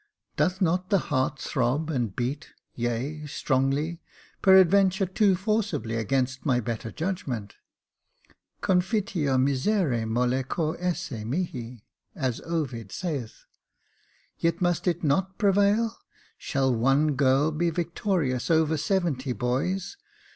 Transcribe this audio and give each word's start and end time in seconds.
Doth 0.35 0.61
not 0.61 0.89
the 0.89 0.97
heart 1.13 1.37
throb 1.39 1.91
and 1.91 2.15
beat— 2.15 2.53
yea, 2.73 3.23
strongly— 3.27 4.01
peradventure 4.41 5.05
too 5.05 5.35
forcibly 5.35 5.93
against 5.93 6.43
my 6.43 6.59
better 6.59 6.91
judgment?' 6.91 7.57
Confiteor 8.61 9.37
miser 9.37 9.93
e 9.93 10.05
molle 10.05 10.41
cor 10.41 10.75
esse 10.79 11.11
mih'i^ 11.11 11.83
as 12.15 12.41
Ovid 12.45 12.91
saith. 12.91 13.45
Yet 14.39 14.59
must 14.59 14.87
it 14.87 15.03
not 15.03 15.37
prevail? 15.37 15.99
Shall 16.35 16.73
one 16.73 17.11
girl 17.13 17.51
be 17.51 17.69
victorious 17.69 18.49
over 18.49 18.77
seventy 18.77 19.33
boys 19.33 19.97